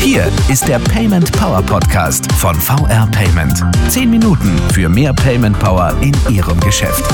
Hier 0.00 0.26
ist 0.48 0.66
der 0.66 0.78
Payment 0.78 1.30
Power 1.32 1.60
Podcast 1.60 2.32
von 2.32 2.54
VR 2.54 3.06
Payment. 3.12 3.62
Zehn 3.90 4.08
Minuten 4.08 4.56
für 4.72 4.88
mehr 4.88 5.12
Payment 5.12 5.58
Power 5.58 5.94
in 6.00 6.14
Ihrem 6.34 6.58
Geschäft. 6.60 7.04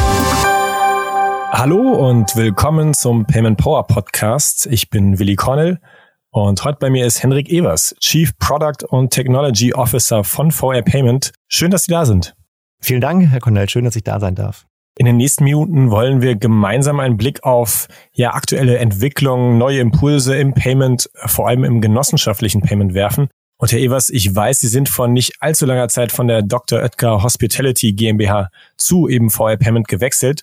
Hallo 1.50 2.08
und 2.08 2.36
willkommen 2.36 2.94
zum 2.94 3.26
Payment 3.26 3.58
Power 3.58 3.84
Podcast. 3.88 4.66
Ich 4.66 4.90
bin 4.90 5.18
Willi 5.18 5.34
Cornell 5.34 5.80
und 6.30 6.64
heute 6.64 6.78
bei 6.78 6.88
mir 6.88 7.04
ist 7.04 7.20
Henrik 7.20 7.48
Evers, 7.50 7.96
Chief 7.98 8.30
Product 8.38 8.86
und 8.88 9.10
Technology 9.10 9.74
Officer 9.74 10.22
von 10.22 10.52
VR 10.52 10.82
Payment. 10.82 11.32
Schön, 11.48 11.72
dass 11.72 11.84
Sie 11.84 11.90
da 11.92 12.04
sind. 12.04 12.36
Vielen 12.80 13.00
Dank, 13.00 13.28
Herr 13.28 13.40
Cornell. 13.40 13.68
Schön, 13.68 13.84
dass 13.84 13.96
ich 13.96 14.04
da 14.04 14.20
sein 14.20 14.36
darf. 14.36 14.66
In 14.96 15.06
den 15.06 15.16
nächsten 15.16 15.42
Minuten 15.42 15.90
wollen 15.90 16.22
wir 16.22 16.36
gemeinsam 16.36 17.00
einen 17.00 17.16
Blick 17.16 17.42
auf 17.42 17.88
ja, 18.12 18.32
aktuelle 18.34 18.78
Entwicklungen, 18.78 19.58
neue 19.58 19.80
Impulse 19.80 20.36
im 20.36 20.54
Payment, 20.54 21.10
vor 21.14 21.48
allem 21.48 21.64
im 21.64 21.80
genossenschaftlichen 21.80 22.60
Payment 22.60 22.94
werfen. 22.94 23.28
Und 23.56 23.72
Herr 23.72 23.80
Evers, 23.80 24.08
ich 24.08 24.34
weiß, 24.34 24.60
Sie 24.60 24.68
sind 24.68 24.88
vor 24.88 25.08
nicht 25.08 25.34
allzu 25.40 25.66
langer 25.66 25.88
Zeit 25.88 26.12
von 26.12 26.28
der 26.28 26.42
Dr. 26.42 26.80
Oetker 26.80 27.22
Hospitality 27.22 27.92
GmbH 27.92 28.50
zu 28.76 29.08
eben 29.08 29.30
VR 29.30 29.56
Payment 29.56 29.88
gewechselt, 29.88 30.42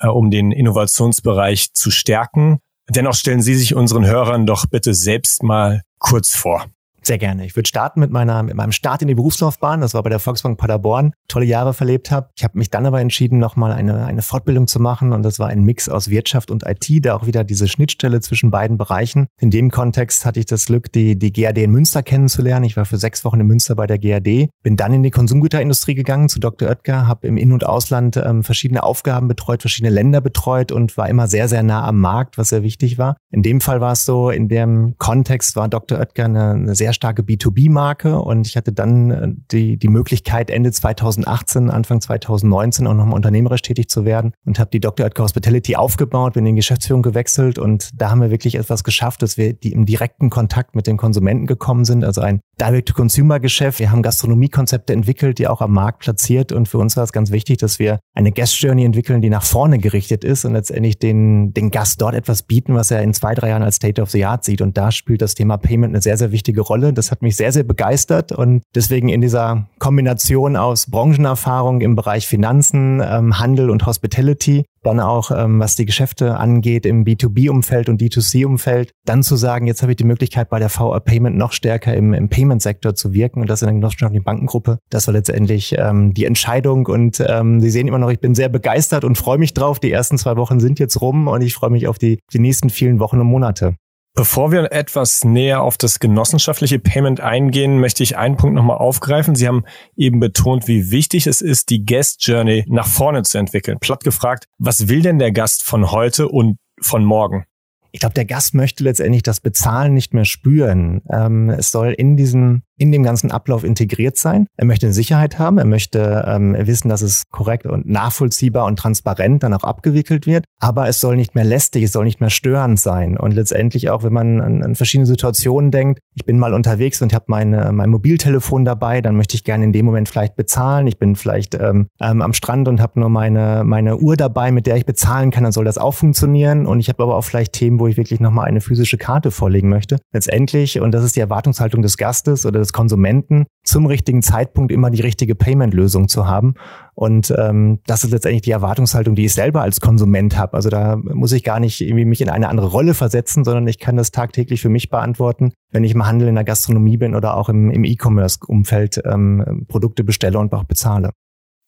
äh, 0.00 0.08
um 0.08 0.30
den 0.30 0.50
Innovationsbereich 0.50 1.72
zu 1.72 1.90
stärken. 1.92 2.58
Dennoch 2.88 3.14
stellen 3.14 3.42
Sie 3.42 3.54
sich 3.54 3.74
unseren 3.74 4.04
Hörern 4.04 4.46
doch 4.46 4.66
bitte 4.66 4.94
selbst 4.94 5.42
mal 5.44 5.82
kurz 5.98 6.34
vor. 6.34 6.66
Sehr 7.04 7.18
gerne. 7.18 7.44
Ich 7.44 7.56
würde 7.56 7.68
starten 7.68 8.00
mit 8.00 8.10
meiner 8.10 8.42
mit 8.42 8.54
meinem 8.54 8.72
Start 8.72 9.02
in 9.02 9.08
die 9.08 9.14
Berufslaufbahn. 9.14 9.80
Das 9.80 9.94
war 9.94 10.02
bei 10.02 10.10
der 10.10 10.20
Volksbank 10.20 10.56
Paderborn. 10.56 11.12
Tolle 11.26 11.46
Jahre 11.46 11.74
verlebt 11.74 12.10
habe. 12.10 12.28
Ich 12.36 12.44
habe 12.44 12.56
mich 12.56 12.70
dann 12.70 12.86
aber 12.86 13.00
entschieden, 13.00 13.38
nochmal 13.38 13.72
eine 13.72 14.06
eine 14.06 14.22
Fortbildung 14.22 14.68
zu 14.68 14.78
machen 14.78 15.12
und 15.12 15.22
das 15.22 15.38
war 15.38 15.48
ein 15.48 15.64
Mix 15.64 15.88
aus 15.88 16.10
Wirtschaft 16.10 16.50
und 16.50 16.64
IT, 16.64 17.04
da 17.04 17.16
auch 17.16 17.26
wieder 17.26 17.42
diese 17.42 17.66
Schnittstelle 17.66 18.20
zwischen 18.20 18.50
beiden 18.50 18.78
Bereichen. 18.78 19.26
In 19.40 19.50
dem 19.50 19.70
Kontext 19.70 20.24
hatte 20.24 20.38
ich 20.38 20.46
das 20.46 20.66
Glück, 20.66 20.92
die 20.92 21.18
die 21.18 21.32
GAD 21.32 21.58
in 21.58 21.72
Münster 21.72 22.02
kennenzulernen. 22.02 22.64
Ich 22.64 22.76
war 22.76 22.84
für 22.84 22.98
sechs 22.98 23.24
Wochen 23.24 23.40
in 23.40 23.46
Münster 23.46 23.74
bei 23.74 23.86
der 23.86 23.98
GAD, 23.98 24.48
bin 24.62 24.76
dann 24.76 24.94
in 24.94 25.02
die 25.02 25.10
Konsumgüterindustrie 25.10 25.94
gegangen 25.94 26.28
zu 26.28 26.38
Dr. 26.38 26.68
Oetker, 26.68 27.08
habe 27.08 27.26
im 27.26 27.36
In- 27.36 27.52
und 27.52 27.66
Ausland 27.66 28.16
ähm, 28.16 28.44
verschiedene 28.44 28.82
Aufgaben 28.82 29.26
betreut, 29.26 29.62
verschiedene 29.62 29.92
Länder 29.92 30.20
betreut 30.20 30.70
und 30.70 30.96
war 30.96 31.08
immer 31.08 31.26
sehr 31.26 31.48
sehr 31.48 31.62
nah 31.64 31.84
am 31.86 31.98
Markt, 32.00 32.38
was 32.38 32.50
sehr 32.50 32.62
wichtig 32.62 32.98
war. 32.98 33.16
In 33.30 33.42
dem 33.42 33.60
Fall 33.60 33.80
war 33.80 33.92
es 33.92 34.04
so, 34.04 34.30
in 34.30 34.48
dem 34.48 34.94
Kontext 34.98 35.56
war 35.56 35.68
Dr. 35.68 35.98
Oetker 35.98 36.26
eine, 36.26 36.50
eine 36.52 36.74
sehr 36.74 36.91
starke 36.92 37.22
B2B-Marke 37.22 38.18
und 38.20 38.46
ich 38.46 38.56
hatte 38.56 38.72
dann 38.72 39.10
äh, 39.10 39.28
die, 39.50 39.76
die 39.76 39.88
Möglichkeit, 39.88 40.50
Ende 40.50 40.72
2018, 40.72 41.70
Anfang 41.70 42.00
2019 42.00 42.86
auch 42.86 42.94
nochmal 42.94 43.14
unternehmerisch 43.14 43.62
tätig 43.62 43.88
zu 43.88 44.04
werden 44.04 44.32
und 44.44 44.58
habe 44.58 44.70
die 44.70 44.80
Dr. 44.80 45.06
Oetker 45.06 45.24
Hospitality 45.24 45.76
aufgebaut, 45.76 46.34
bin 46.34 46.46
in 46.46 46.54
die 46.54 46.60
Geschäftsführung 46.60 47.02
gewechselt 47.02 47.58
und 47.58 47.90
da 47.94 48.10
haben 48.10 48.20
wir 48.20 48.30
wirklich 48.30 48.54
etwas 48.56 48.84
geschafft, 48.84 49.22
dass 49.22 49.36
wir 49.36 49.52
die 49.52 49.72
im 49.72 49.86
direkten 49.86 50.30
Kontakt 50.30 50.74
mit 50.74 50.86
den 50.86 50.96
Konsumenten 50.96 51.46
gekommen 51.46 51.84
sind, 51.84 52.04
also 52.04 52.20
ein 52.20 52.40
Direct-to-Consumer-Geschäft. 52.62 53.80
Wir 53.80 53.90
haben 53.90 54.02
Gastronomiekonzepte 54.02 54.92
entwickelt, 54.92 55.38
die 55.38 55.48
auch 55.48 55.60
am 55.60 55.72
Markt 55.72 56.00
platziert 56.00 56.52
und 56.52 56.68
für 56.68 56.78
uns 56.78 56.96
war 56.96 57.02
es 57.02 57.12
ganz 57.12 57.32
wichtig, 57.32 57.58
dass 57.58 57.80
wir 57.80 57.98
eine 58.14 58.30
Guest 58.30 58.60
Journey 58.60 58.84
entwickeln, 58.84 59.20
die 59.20 59.30
nach 59.30 59.42
vorne 59.42 59.78
gerichtet 59.78 60.22
ist 60.22 60.44
und 60.44 60.52
letztendlich 60.52 60.98
den, 60.98 61.52
den 61.52 61.72
Gast 61.72 62.00
dort 62.00 62.14
etwas 62.14 62.44
bieten, 62.44 62.74
was 62.74 62.92
er 62.92 63.02
in 63.02 63.14
zwei, 63.14 63.34
drei 63.34 63.48
Jahren 63.48 63.64
als 63.64 63.76
State 63.76 64.00
of 64.00 64.10
the 64.10 64.24
Art 64.24 64.44
sieht 64.44 64.60
und 64.60 64.76
da 64.76 64.92
spielt 64.92 65.22
das 65.22 65.34
Thema 65.34 65.56
Payment 65.56 65.92
eine 65.92 66.02
sehr, 66.02 66.16
sehr 66.16 66.30
wichtige 66.30 66.60
Rolle. 66.60 66.92
Das 66.92 67.10
hat 67.10 67.22
mich 67.22 67.36
sehr, 67.36 67.50
sehr 67.50 67.64
begeistert 67.64 68.30
und 68.30 68.62
deswegen 68.76 69.08
in 69.08 69.20
dieser 69.20 69.66
Kombination 69.80 70.56
aus 70.56 70.86
Branchenerfahrung 70.88 71.80
im 71.80 71.96
Bereich 71.96 72.28
Finanzen, 72.28 73.02
ähm, 73.04 73.40
Handel 73.40 73.70
und 73.70 73.86
Hospitality, 73.86 74.64
dann 74.82 75.00
auch 75.00 75.30
ähm, 75.30 75.60
was 75.60 75.76
die 75.76 75.86
Geschäfte 75.86 76.36
angeht 76.36 76.86
im 76.86 77.04
B2B-Umfeld 77.04 77.88
und 77.88 78.00
D2C-Umfeld, 78.00 78.92
dann 79.04 79.22
zu 79.22 79.36
sagen, 79.36 79.66
jetzt 79.66 79.82
habe 79.82 79.92
ich 79.92 79.96
die 79.96 80.04
Möglichkeit 80.04 80.48
bei 80.50 80.58
der 80.58 80.68
VR 80.68 81.00
Payment 81.00 81.36
noch 81.36 81.52
stärker 81.52 81.94
im, 81.94 82.14
im 82.14 82.28
Payment-Sektor 82.28 82.94
zu 82.94 83.12
wirken 83.12 83.40
und 83.40 83.48
das 83.48 83.62
in 83.62 83.66
der 83.66 83.74
genossenschaftlichen 83.74 84.24
Bankengruppe. 84.24 84.78
Das 84.90 85.06
war 85.06 85.14
letztendlich 85.14 85.74
ähm, 85.78 86.14
die 86.14 86.24
Entscheidung 86.24 86.86
und 86.86 87.22
ähm, 87.26 87.60
Sie 87.60 87.70
sehen 87.70 87.88
immer 87.88 87.98
noch, 87.98 88.10
ich 88.10 88.20
bin 88.20 88.34
sehr 88.34 88.48
begeistert 88.48 89.04
und 89.04 89.16
freue 89.16 89.38
mich 89.38 89.54
drauf. 89.54 89.78
Die 89.78 89.92
ersten 89.92 90.18
zwei 90.18 90.36
Wochen 90.36 90.60
sind 90.60 90.78
jetzt 90.78 91.00
rum 91.00 91.28
und 91.28 91.42
ich 91.42 91.54
freue 91.54 91.70
mich 91.70 91.88
auf 91.88 91.98
die, 91.98 92.18
die 92.32 92.38
nächsten 92.38 92.70
vielen 92.70 92.98
Wochen 92.98 93.20
und 93.20 93.26
Monate. 93.26 93.76
Bevor 94.14 94.52
wir 94.52 94.72
etwas 94.72 95.24
näher 95.24 95.62
auf 95.62 95.78
das 95.78 95.98
genossenschaftliche 95.98 96.78
Payment 96.78 97.20
eingehen, 97.20 97.80
möchte 97.80 98.02
ich 98.02 98.18
einen 98.18 98.36
Punkt 98.36 98.54
nochmal 98.54 98.76
aufgreifen. 98.76 99.34
Sie 99.34 99.48
haben 99.48 99.64
eben 99.96 100.20
betont, 100.20 100.68
wie 100.68 100.90
wichtig 100.90 101.26
es 101.26 101.40
ist, 101.40 101.70
die 101.70 101.86
Guest 101.86 102.26
Journey 102.26 102.66
nach 102.68 102.86
vorne 102.86 103.22
zu 103.22 103.38
entwickeln. 103.38 103.78
Platt 103.80 104.04
gefragt, 104.04 104.48
was 104.58 104.88
will 104.88 105.00
denn 105.00 105.18
der 105.18 105.32
Gast 105.32 105.64
von 105.64 105.90
heute 105.90 106.28
und 106.28 106.58
von 106.82 107.06
morgen? 107.06 107.46
Ich 107.90 108.00
glaube, 108.00 108.14
der 108.14 108.26
Gast 108.26 108.52
möchte 108.52 108.84
letztendlich 108.84 109.22
das 109.22 109.40
Bezahlen 109.40 109.94
nicht 109.94 110.12
mehr 110.12 110.26
spüren. 110.26 111.00
Ähm, 111.10 111.48
es 111.48 111.70
soll 111.70 111.92
in 111.92 112.16
diesem 112.18 112.64
in 112.78 112.92
dem 112.92 113.02
ganzen 113.02 113.30
Ablauf 113.30 113.64
integriert 113.64 114.16
sein. 114.16 114.46
Er 114.56 114.64
möchte 114.64 114.86
eine 114.86 114.92
Sicherheit 114.92 115.38
haben, 115.38 115.58
er 115.58 115.64
möchte 115.64 116.24
ähm, 116.26 116.56
wissen, 116.58 116.88
dass 116.88 117.02
es 117.02 117.24
korrekt 117.30 117.66
und 117.66 117.86
nachvollziehbar 117.86 118.66
und 118.66 118.78
transparent 118.78 119.42
dann 119.42 119.54
auch 119.54 119.64
abgewickelt 119.64 120.26
wird. 120.26 120.44
Aber 120.58 120.88
es 120.88 121.00
soll 121.00 121.16
nicht 121.16 121.34
mehr 121.34 121.44
lästig, 121.44 121.84
es 121.84 121.92
soll 121.92 122.04
nicht 122.04 122.20
mehr 122.20 122.30
störend 122.30 122.80
sein. 122.80 123.16
Und 123.16 123.32
letztendlich 123.32 123.90
auch, 123.90 124.02
wenn 124.02 124.12
man 124.12 124.40
an, 124.40 124.62
an 124.62 124.74
verschiedene 124.74 125.06
Situationen 125.06 125.70
denkt, 125.70 126.00
ich 126.14 126.24
bin 126.24 126.38
mal 126.38 126.54
unterwegs 126.54 127.02
und 127.02 127.14
habe 127.14 127.26
meine, 127.28 127.72
mein 127.72 127.90
Mobiltelefon 127.90 128.64
dabei, 128.64 129.00
dann 129.00 129.16
möchte 129.16 129.36
ich 129.36 129.44
gerne 129.44 129.64
in 129.64 129.72
dem 129.72 129.84
Moment 129.84 130.08
vielleicht 130.08 130.36
bezahlen. 130.36 130.86
Ich 130.86 130.98
bin 130.98 131.14
vielleicht 131.16 131.54
ähm, 131.54 131.88
ähm, 132.00 132.22
am 132.22 132.32
Strand 132.32 132.68
und 132.68 132.80
habe 132.80 133.00
nur 133.00 133.08
meine, 133.08 133.62
meine 133.64 133.98
Uhr 133.98 134.16
dabei, 134.16 134.50
mit 134.50 134.66
der 134.66 134.76
ich 134.76 134.86
bezahlen 134.86 135.30
kann, 135.30 135.44
dann 135.44 135.52
soll 135.52 135.64
das 135.64 135.78
auch 135.78 135.94
funktionieren. 135.94 136.66
Und 136.66 136.80
ich 136.80 136.88
habe 136.88 137.02
aber 137.02 137.16
auch 137.16 137.24
vielleicht 137.24 137.52
Themen, 137.52 137.78
wo 137.78 137.86
ich 137.86 137.96
wirklich 137.96 138.20
nochmal 138.20 138.46
eine 138.46 138.60
physische 138.60 138.96
Karte 138.96 139.30
vorlegen 139.30 139.68
möchte. 139.68 139.98
Letztendlich, 140.12 140.80
und 140.80 140.92
das 140.92 141.04
ist 141.04 141.16
die 141.16 141.20
Erwartungshaltung 141.20 141.82
des 141.82 141.96
Gastes 141.96 142.46
oder 142.46 142.61
des 142.62 142.72
Konsumenten 142.72 143.46
zum 143.64 143.86
richtigen 143.86 144.22
Zeitpunkt 144.22 144.72
immer 144.72 144.90
die 144.90 145.02
richtige 145.02 145.34
Payment-Lösung 145.34 146.08
zu 146.08 146.26
haben. 146.26 146.54
Und 146.94 147.32
ähm, 147.36 147.80
das 147.86 148.04
ist 148.04 148.10
letztendlich 148.10 148.42
die 148.42 148.50
Erwartungshaltung, 148.50 149.14
die 149.14 149.26
ich 149.26 149.34
selber 149.34 149.62
als 149.62 149.80
Konsument 149.80 150.36
habe. 150.36 150.54
Also 150.54 150.70
da 150.70 150.96
muss 150.96 151.32
ich 151.32 151.44
gar 151.44 151.60
nicht 151.60 151.80
irgendwie 151.80 152.04
mich 152.04 152.20
in 152.20 152.28
eine 152.28 152.48
andere 152.48 152.68
Rolle 152.68 152.94
versetzen, 152.94 153.44
sondern 153.44 153.66
ich 153.68 153.78
kann 153.78 153.96
das 153.96 154.10
tagtäglich 154.10 154.60
für 154.60 154.68
mich 154.68 154.90
beantworten, 154.90 155.52
wenn 155.70 155.84
ich 155.84 155.94
im 155.94 156.06
Handel 156.06 156.28
in 156.28 156.34
der 156.34 156.44
Gastronomie 156.44 156.96
bin 156.96 157.14
oder 157.14 157.36
auch 157.36 157.48
im, 157.48 157.70
im 157.70 157.84
E-Commerce-Umfeld 157.84 159.02
ähm, 159.04 159.66
Produkte 159.68 160.04
bestelle 160.04 160.38
und 160.38 160.52
auch 160.52 160.64
bezahle. 160.64 161.10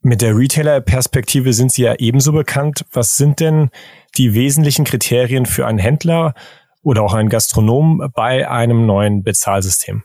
Mit 0.07 0.21
der 0.21 0.37
Retailer-Perspektive 0.37 1.55
sind 1.55 1.73
Sie 1.73 1.83
ja 1.83 1.95
ebenso 1.95 2.33
bekannt. 2.33 2.85
Was 2.93 3.17
sind 3.17 3.41
denn 3.41 3.71
die 4.19 4.35
wesentlichen 4.35 4.85
Kriterien 4.85 5.47
für 5.47 5.67
einen 5.67 5.79
Händler 5.79 6.35
oder 6.83 7.03
auch 7.03 7.15
einen 7.15 7.31
Gastronom 7.31 8.11
bei 8.15 8.47
einem 8.47 8.85
neuen 8.85 9.23
Bezahlsystem? 9.23 10.03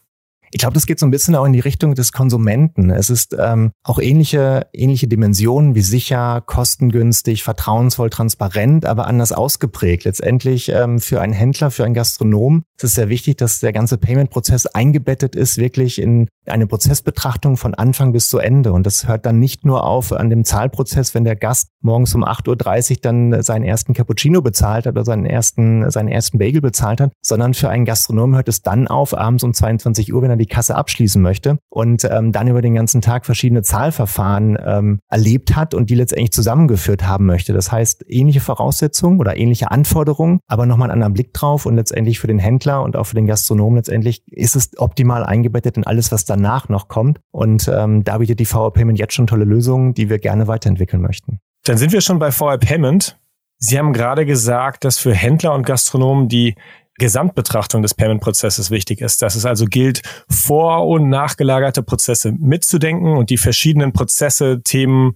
Ich 0.52 0.60
glaube, 0.60 0.74
das 0.74 0.86
geht 0.86 1.00
so 1.00 1.06
ein 1.06 1.12
bisschen 1.12 1.36
auch 1.36 1.46
in 1.46 1.54
die 1.54 1.60
Richtung 1.60 1.96
des 1.96 2.12
Konsumenten. 2.12 2.90
Es 2.90 3.10
ist 3.10 3.36
ähm, 3.38 3.72
auch 3.84 4.00
ähnliche, 4.00 4.68
ähnliche 4.74 5.08
Dimensionen 5.08 5.76
wie 5.76 5.82
sicher, 5.82 6.42
kostengünstig, 6.46 7.44
vertrauensvoll, 7.44 8.10
transparent, 8.10 8.86
aber 8.86 9.08
anders 9.08 9.32
ausgeprägt. 9.32 10.06
Letztendlich 10.06 10.70
ähm, 10.70 11.00
für 11.00 11.22
einen 11.22 11.34
Händler, 11.34 11.72
für 11.72 11.86
einen 11.86 11.94
Gastronom 11.94 12.64
ist 12.78 12.84
es 12.84 12.94
sehr 12.96 13.10
wichtig, 13.10 13.38
dass 13.38 13.60
der 13.60 13.74
ganze 13.74 13.98
Payment-Prozess 13.98 14.66
eingebettet 14.66 15.36
ist, 15.36 15.58
wirklich 15.58 16.02
in 16.02 16.28
eine 16.46 16.66
Prozessbetrachtung 16.66 17.58
von 17.58 17.76
Anfang 17.76 18.12
bis 18.12 18.30
zu 18.30 18.40
Ende. 18.40 18.74
Und 18.74 18.86
das 18.86 19.08
hört 19.08 19.26
dann 19.26 19.40
nicht 19.40 19.66
nur 19.66 19.84
auf 19.86 20.12
an 20.12 20.30
dem 20.30 20.46
Zahlprozess, 20.46 21.14
wenn 21.14 21.24
der 21.24 21.36
Gast 21.36 21.70
morgens 21.82 22.16
um 22.16 22.24
8.30 22.24 22.92
Uhr 22.92 22.98
dann 23.02 23.42
seinen 23.44 23.64
ersten 23.64 23.94
Cappuccino 23.94 24.42
bezahlt 24.42 24.86
hat 24.86 24.94
oder 24.94 25.06
seinen 25.06 25.26
ersten, 25.26 25.90
seinen 25.92 26.08
ersten 26.08 26.40
Bagel 26.40 26.62
bezahlt 26.62 27.02
hat, 27.02 27.12
sondern 27.22 27.54
für 27.54 27.70
einen 27.70 27.86
Gastronom 27.86 28.36
hört 28.36 28.50
es 28.50 28.62
dann 28.62 28.88
auf, 28.88 29.16
abends 29.16 29.44
um 29.44 29.54
22 29.54 30.14
Uhr, 30.14 30.22
wenn 30.22 30.32
er 30.32 30.39
die 30.40 30.48
Kasse 30.48 30.76
abschließen 30.76 31.22
möchte 31.22 31.60
und 31.70 32.04
ähm, 32.10 32.32
dann 32.32 32.48
über 32.48 32.62
den 32.62 32.74
ganzen 32.74 33.02
Tag 33.02 33.26
verschiedene 33.26 33.62
Zahlverfahren 33.62 34.58
ähm, 34.66 35.00
erlebt 35.10 35.56
hat 35.56 35.74
und 35.74 35.90
die 35.90 35.96
letztendlich 35.96 36.32
zusammengeführt 36.32 37.06
haben 37.06 37.26
möchte. 37.26 37.54
Das 37.54 37.72
heißt, 37.72 38.06
ähnliche 38.08 38.40
Voraussetzungen 38.40 39.20
oder 39.20 39.38
ähnliche 39.38 39.72
Anforderungen, 39.72 40.40
aber 40.48 40.66
nochmal 40.66 40.88
einen 40.90 40.94
anderen 40.94 41.14
Blick 41.14 41.34
drauf 41.34 41.66
und 41.66 41.76
letztendlich 41.76 42.20
für 42.20 42.28
den 42.28 42.40
Händler 42.40 42.82
und 42.82 42.96
auch 42.96 43.06
für 43.06 43.16
den 43.16 43.28
Gastronomen 43.28 43.78
letztendlich 43.78 44.24
ist 44.28 44.56
es 44.56 44.72
optimal 44.78 45.24
eingebettet 45.24 45.78
in 45.78 45.86
alles, 45.86 46.12
was 46.12 46.26
danach 46.26 46.70
noch 46.70 46.88
kommt. 46.88 47.20
Und 47.32 47.70
ähm, 47.74 48.04
da 48.04 48.18
bietet 48.18 48.40
die 48.40 48.46
VR 48.46 48.72
Payment 48.72 48.98
jetzt 48.98 49.14
schon 49.14 49.28
tolle 49.28 49.46
Lösungen, 49.46 49.94
die 49.94 50.10
wir 50.10 50.20
gerne 50.20 50.48
weiterentwickeln 50.48 51.02
möchten. 51.02 51.40
Dann 51.66 51.78
sind 51.78 51.92
wir 51.92 52.02
schon 52.02 52.20
bei 52.20 52.32
VR 52.32 52.58
Payment. 52.58 53.18
Sie 53.58 53.78
haben 53.78 53.92
gerade 53.92 54.26
gesagt, 54.26 54.86
dass 54.86 54.98
für 54.98 55.14
Händler 55.14 55.54
und 55.54 55.66
Gastronomen 55.66 56.30
die 56.30 56.56
Gesamtbetrachtung 57.00 57.82
des 57.82 57.96
Payment-Prozesses 57.96 58.70
wichtig 58.70 59.02
ist, 59.02 59.24
dass 59.24 59.36
es 59.36 59.46
also 59.46 59.66
gilt, 59.66 60.04
vor- 60.30 60.86
und 60.88 61.10
nachgelagerte 61.10 61.82
Prozesse 61.82 62.32
mitzudenken 62.32 63.18
und 63.18 63.32
die 63.32 63.38
verschiedenen 63.38 63.92
Prozesse, 63.94 64.62
Themen 64.64 65.16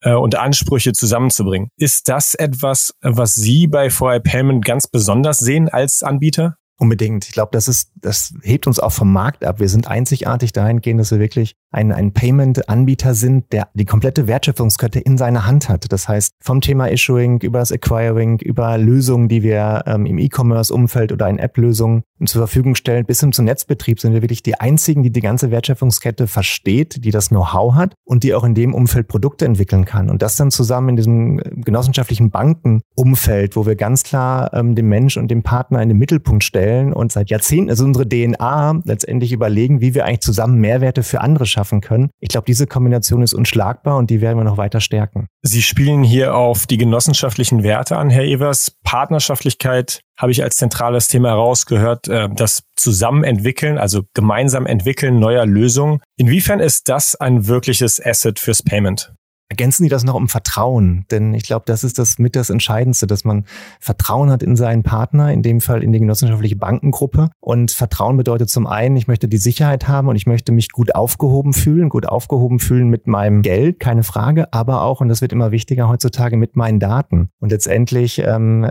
äh, 0.00 0.14
und 0.14 0.36
Ansprüche 0.36 0.92
zusammenzubringen. 0.92 1.68
Ist 1.76 2.08
das 2.08 2.34
etwas, 2.34 2.94
was 3.02 3.34
Sie 3.34 3.66
bei 3.66 3.90
4 3.90 4.20
Payment 4.20 4.64
ganz 4.64 4.86
besonders 4.86 5.38
sehen 5.38 5.68
als 5.68 6.02
Anbieter? 6.02 6.56
Unbedingt. 6.76 7.26
Ich 7.26 7.32
glaube, 7.32 7.50
das 7.52 7.68
ist, 7.68 7.92
das 7.94 8.34
hebt 8.42 8.66
uns 8.66 8.80
auch 8.80 8.90
vom 8.90 9.12
Markt 9.12 9.44
ab. 9.44 9.60
Wir 9.60 9.68
sind 9.68 9.86
einzigartig 9.86 10.52
dahingehend, 10.52 10.98
dass 10.98 11.12
wir 11.12 11.20
wirklich 11.20 11.54
ein, 11.70 11.92
ein 11.92 12.12
Payment-Anbieter 12.12 13.14
sind, 13.14 13.52
der 13.52 13.68
die 13.74 13.84
komplette 13.84 14.26
Wertschöpfungskette 14.26 14.98
in 14.98 15.16
seiner 15.16 15.46
Hand 15.46 15.68
hat. 15.68 15.92
Das 15.92 16.08
heißt, 16.08 16.34
vom 16.40 16.60
Thema 16.60 16.86
Issuing 16.86 17.40
über 17.42 17.60
das 17.60 17.70
Acquiring, 17.70 18.40
über 18.40 18.76
Lösungen, 18.76 19.28
die 19.28 19.44
wir 19.44 19.84
ähm, 19.86 20.04
im 20.04 20.18
E-Commerce-Umfeld 20.18 21.12
oder 21.12 21.28
in 21.28 21.38
App-Lösungen 21.38 22.02
zur 22.24 22.42
Verfügung 22.42 22.74
stellen, 22.74 23.04
bis 23.04 23.20
hin 23.20 23.32
zum 23.32 23.44
Netzbetrieb 23.44 24.00
sind 24.00 24.12
wir 24.12 24.22
wirklich 24.22 24.42
die 24.42 24.58
einzigen, 24.58 25.04
die 25.04 25.12
die 25.12 25.20
ganze 25.20 25.52
Wertschöpfungskette 25.52 26.26
versteht, 26.26 27.04
die 27.04 27.10
das 27.12 27.28
Know-how 27.28 27.74
hat 27.74 27.94
und 28.04 28.24
die 28.24 28.34
auch 28.34 28.44
in 28.44 28.54
dem 28.54 28.74
Umfeld 28.74 29.06
Produkte 29.06 29.44
entwickeln 29.44 29.84
kann. 29.84 30.10
Und 30.10 30.22
das 30.22 30.36
dann 30.36 30.50
zusammen 30.50 30.90
in 30.90 30.96
diesem 30.96 31.36
genossenschaftlichen 31.36 32.30
Bankenumfeld, 32.30 33.54
wo 33.54 33.64
wir 33.64 33.76
ganz 33.76 34.02
klar 34.02 34.52
ähm, 34.54 34.74
den 34.74 34.88
Mensch 34.88 35.16
und 35.16 35.30
den 35.30 35.44
Partner 35.44 35.80
in 35.80 35.88
den 35.88 35.98
Mittelpunkt 35.98 36.42
stellen 36.42 36.63
stellen 36.64 36.92
und 36.92 37.12
seit 37.12 37.30
Jahrzehnten, 37.30 37.68
also 37.68 37.84
unsere 37.84 38.08
DNA 38.08 38.80
letztendlich 38.84 39.32
überlegen, 39.32 39.80
wie 39.80 39.94
wir 39.94 40.04
eigentlich 40.04 40.20
zusammen 40.20 40.58
Mehrwerte 40.60 41.02
für 41.02 41.20
andere 41.20 41.46
schaffen 41.46 41.80
können. 41.80 42.10
Ich 42.20 42.30
glaube, 42.30 42.46
diese 42.46 42.66
Kombination 42.66 43.22
ist 43.22 43.34
unschlagbar 43.34 43.96
und 43.98 44.10
die 44.10 44.20
werden 44.20 44.38
wir 44.38 44.44
noch 44.44 44.56
weiter 44.56 44.80
stärken. 44.80 45.26
Sie 45.42 45.62
spielen 45.62 46.02
hier 46.02 46.34
auf 46.34 46.66
die 46.66 46.78
genossenschaftlichen 46.78 47.62
Werte 47.62 47.96
an, 47.96 48.08
Herr 48.08 48.24
Evers. 48.24 48.72
Partnerschaftlichkeit 48.82 50.00
habe 50.18 50.32
ich 50.32 50.42
als 50.42 50.56
zentrales 50.56 51.08
Thema 51.08 51.30
herausgehört, 51.30 52.08
äh, 52.08 52.28
das 52.34 52.62
Zusammenentwickeln, 52.76 53.78
also 53.78 54.02
gemeinsam 54.14 54.64
entwickeln 54.64 55.18
neuer 55.18 55.44
Lösungen. 55.44 56.00
Inwiefern 56.16 56.60
ist 56.60 56.88
das 56.88 57.14
ein 57.16 57.46
wirkliches 57.46 58.04
Asset 58.04 58.38
fürs 58.38 58.62
Payment? 58.62 59.12
Ergänzen 59.48 59.82
die 59.82 59.88
das 59.88 60.04
noch 60.04 60.14
um 60.14 60.28
Vertrauen, 60.28 61.04
denn 61.10 61.34
ich 61.34 61.44
glaube, 61.44 61.64
das 61.66 61.84
ist 61.84 61.98
das 61.98 62.18
mit 62.18 62.34
das 62.34 62.50
Entscheidendste, 62.50 63.06
dass 63.06 63.24
man 63.24 63.44
Vertrauen 63.78 64.30
hat 64.30 64.42
in 64.42 64.56
seinen 64.56 64.82
Partner, 64.82 65.32
in 65.32 65.42
dem 65.42 65.60
Fall 65.60 65.82
in 65.82 65.92
die 65.92 66.00
genossenschaftliche 66.00 66.56
Bankengruppe. 66.56 67.28
Und 67.40 67.70
Vertrauen 67.70 68.16
bedeutet 68.16 68.48
zum 68.48 68.66
einen, 68.66 68.96
ich 68.96 69.06
möchte 69.06 69.28
die 69.28 69.36
Sicherheit 69.36 69.86
haben 69.86 70.08
und 70.08 70.16
ich 70.16 70.26
möchte 70.26 70.50
mich 70.50 70.70
gut 70.70 70.94
aufgehoben 70.94 71.52
fühlen, 71.52 71.90
gut 71.90 72.06
aufgehoben 72.06 72.58
fühlen 72.58 72.88
mit 72.88 73.06
meinem 73.06 73.42
Geld, 73.42 73.80
keine 73.80 74.02
Frage, 74.02 74.52
aber 74.52 74.82
auch, 74.82 75.00
und 75.00 75.08
das 75.08 75.20
wird 75.20 75.32
immer 75.32 75.50
wichtiger 75.50 75.88
heutzutage, 75.88 76.36
mit 76.36 76.56
meinen 76.56 76.80
Daten. 76.80 77.28
Und 77.38 77.52
letztendlich, 77.52 78.22
ähm, 78.24 78.66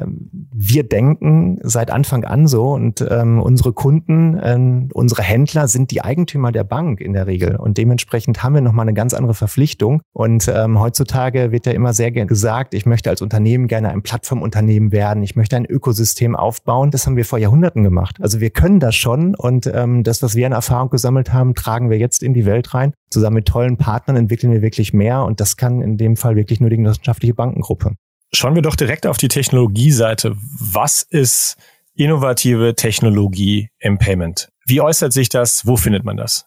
wir 0.54 0.84
denken 0.84 1.60
seit 1.62 1.92
Anfang 1.92 2.26
an 2.26 2.48
so 2.48 2.74
und 2.74 3.06
ähm, 3.10 3.40
unsere 3.40 3.74
Kunden, 3.74 4.40
ähm, 4.42 4.90
unsere 4.94 5.22
Händler 5.22 5.68
sind 5.68 5.92
die 5.92 6.04
Eigentümer 6.04 6.52
der 6.52 6.64
Bank 6.64 7.00
in 7.00 7.14
der 7.14 7.28
Regel. 7.28 7.58
Und 7.58 7.78
dementsprechend 7.78 8.44
haben 8.44 8.56
wir 8.56 8.62
nochmal 8.62 8.86
eine 8.86 8.96
ganz 8.96 9.14
andere 9.14 9.36
Verpflichtung. 9.36 10.02
Und 10.14 10.52
ähm, 10.54 10.62
ähm, 10.63 10.80
heutzutage 10.80 11.51
wird 11.51 11.65
ja 11.65 11.71
immer 11.74 11.94
sehr 11.94 12.12
gerne 12.12 12.27
gesagt, 12.27 12.74
ich 12.74 12.86
möchte 12.86 13.10
als 13.10 13.21
Unternehmen 13.21 13.68
gerne 13.68 13.89
ein 13.89 14.01
Plattformunternehmen 14.01 14.92
werden, 14.92 15.24
ich 15.24 15.36
möchte 15.36 15.56
ein 15.56 15.65
Ökosystem 15.65 16.36
aufbauen. 16.36 16.92
Das 16.92 17.06
haben 17.06 17.15
wir 17.15 17.25
vor 17.25 17.39
Jahrhunderten 17.39 17.83
gemacht. 17.83 18.18
Also 18.21 18.39
wir 18.39 18.50
können 18.50 18.80
das 18.80 18.95
schon 18.95 19.36
und 19.36 19.68
ähm, 19.68 20.04
das, 20.04 20.21
was 20.21 20.36
wir 20.36 20.45
an 20.45 20.51
Erfahrung 20.54 20.89
gesammelt 20.89 21.33
haben, 21.33 21.56
tragen 21.56 21.89
wir 21.89 21.98
jetzt 21.98 22.24
in 22.24 22.33
die 22.33 22.45
Welt 22.45 22.74
rein. 22.74 22.94
Zusammen 23.10 23.36
mit 23.36 23.48
tollen 23.48 23.77
Partnern 23.77 24.15
entwickeln 24.15 24.51
wir 24.51 24.62
wirklich 24.62 24.94
mehr 24.94 25.24
und 25.24 25.39
das 25.39 25.57
kann 25.57 25.81
in 25.81 25.98
dem 25.98 26.15
Fall 26.15 26.36
wirklich 26.36 26.60
nur 26.60 26.69
die 26.69 26.77
genossenschaftliche 26.77 27.33
Bankengruppe. 27.33 27.95
Schauen 28.33 28.56
wir 28.56 28.62
doch 28.63 28.75
direkt 28.75 29.06
auf 29.06 29.18
die 29.18 29.27
Technologieseite. 29.27 30.36
Was 30.59 31.04
ist 31.04 31.56
innovative 31.94 32.75
Technologie 32.75 33.69
im 33.80 34.00
Payment? 34.00 34.50
Wie 34.66 34.81
äußert 34.81 35.13
sich 35.13 35.30
das? 35.30 35.66
Wo 35.68 35.77
findet 35.77 36.04
man 36.04 36.18
das? 36.18 36.45